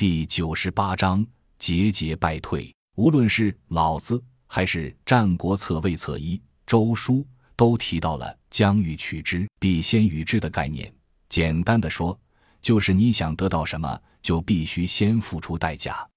[0.00, 1.26] 第九十八章
[1.58, 2.74] 节节败退。
[2.96, 7.16] 无论是老子还是《战国策·魏策一》《周书》，
[7.54, 10.90] 都提到了“将欲取之，必先予之”的概念。
[11.28, 12.18] 简单的说，
[12.62, 16.08] 就是你想得到什么，就必须先付出代价。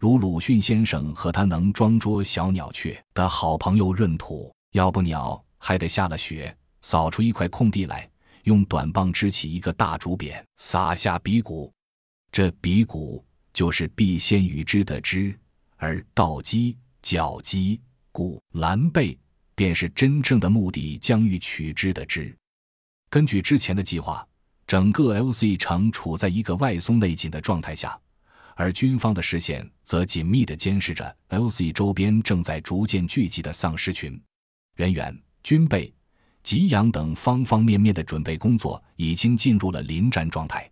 [0.00, 6.52] 如鲁迅先生和他能装捉小鸟雀的好朋友闰土，要不鸟还得下了雪，
[6.82, 8.10] 扫出一块空地来，
[8.42, 11.72] 用短棒支起一个大竹匾，撒下鼻骨。
[12.32, 15.38] 这鼻骨就是“必先予之”的“之”。
[15.76, 17.80] 而道基、脚基、
[18.12, 19.18] 骨蓝背，
[19.54, 22.36] 便是真正的目的将欲取之的之。
[23.08, 24.26] 根据之前的计划，
[24.66, 27.98] 整个 L.C 城处在一个外松内紧的状态下，
[28.54, 34.20] 而军方的视线则紧密地监视着 L.C 周边正在逐渐聚集的丧尸群。
[34.76, 35.92] 人员、军备、
[36.42, 40.69] 给养等方方面面的准备工作已经进入了临战状态。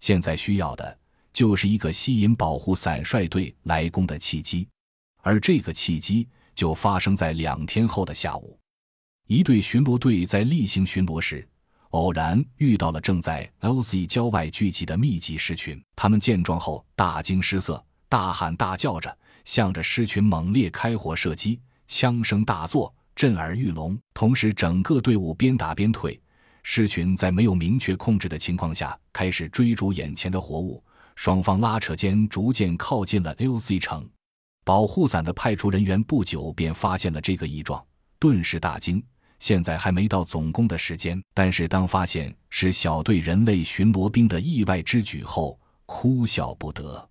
[0.00, 0.98] 现在需要的。
[1.32, 4.66] 就是一个吸引保护伞率队来攻的契机，
[5.22, 8.58] 而这个契机就发生在两天后的下午。
[9.28, 11.48] 一队巡逻队在例行巡逻时，
[11.90, 15.80] 偶然遇到了正在 L.C 郊外聚集的密集狮群。
[15.94, 23.96] 他们见状后大惊失色，大喊大叫着，向着狮群猛烈开火射击，枪声大作，震耳欲聋。
[24.12, 26.20] 同时，整个队伍边打边退，
[26.62, 30.82] 狮群在没有明确控制的情况下，开始追逐眼前的活物。
[31.16, 34.08] 双方拉扯间，逐渐靠近了 L.C 城。
[34.64, 37.84] 保护伞的派出人员不久便发现了这个异状，
[38.18, 39.02] 顿时大惊。
[39.38, 47.08] 现在还没到总攻的时间，但是当发现是小队人类巡逻兵的意外之举后，哭笑不得。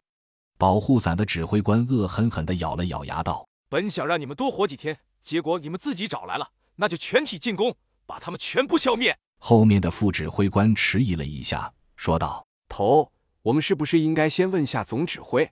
[0.57, 13.11] 保护伞的指挥官恶狠狠地咬了咬牙，道：“本想让你们多活几天，结果你们自己找来了，那就全体进攻，把他们全部消灭。”后面的副指挥官迟疑了一下，说道：“头。”
[13.43, 15.49] 我们是不是应该先问下总指挥？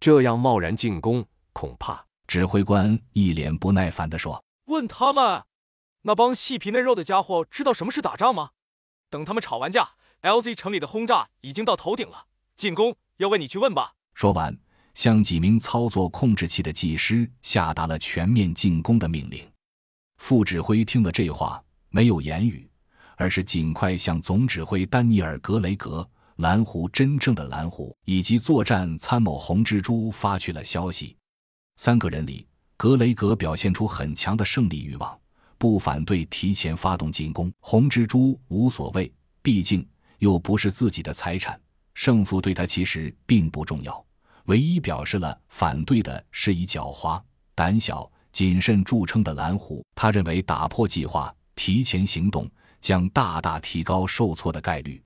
[0.00, 2.04] 这样贸然进攻，恐怕……
[2.26, 5.44] 指挥官一脸不耐烦地说：“问他们，
[6.02, 8.50] 那帮细皮嫩肉的家伙知道什么是打仗吗？
[9.08, 9.90] 等他们吵完架
[10.22, 12.26] ，LZ 城里的轰炸已经到头顶了，
[12.56, 14.56] 进攻要问你去问吧。”说完，
[14.94, 19.50] 向几名操作控制器的技师下达了全面进攻的命令。
[20.18, 22.69] 副指挥听了这话，没有言语，
[23.20, 26.08] 而是尽快向总指挥丹尼尔·格雷格。
[26.36, 31.14] 蓝湖真正的蓝湖以及作战参谋红蜘蛛发去了消息。
[31.76, 32.46] 三个人里，
[32.78, 35.18] 格雷格表现出很强的胜利欲望，
[35.58, 37.52] 不反对提前发动进攻。
[37.60, 39.86] 红蜘蛛无所谓，毕竟
[40.18, 41.60] 又不是自己的财产，
[41.92, 44.02] 胜负对他其实并不重要。
[44.46, 47.22] 唯一表示了反对的是以狡猾、
[47.54, 49.84] 胆小、谨慎著称的蓝狐。
[49.94, 55.02] 他认为打破计划、提前行动将大大提高受挫的概率，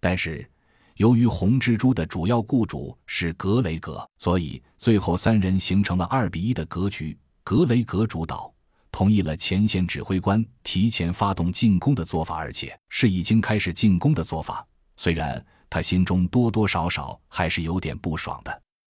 [0.00, 0.48] 但是。
[0.96, 7.14] 由于红蜘蛛的主要雇主是格雷格，所以最后三人形成了二比一的格局。
[7.44, 8.50] 格雷格主导，
[8.90, 14.66] 同意了前线指挥官提前发动进攻的做法，而且是已经开始进攻的做法。
[14.96, 18.62] 虽然他心中多多少少还是有点不爽的。